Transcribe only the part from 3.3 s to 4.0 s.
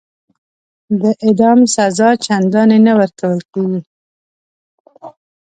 کیږي.